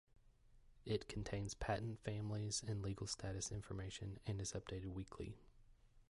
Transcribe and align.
It 0.83 1.07
contains 1.07 1.53
patent 1.53 1.99
families 1.99 2.63
and 2.67 2.81
legal 2.81 3.05
status 3.05 3.51
information, 3.51 4.19
and 4.25 4.41
is 4.41 4.53
updated 4.53 4.87
weekly. 4.93 5.37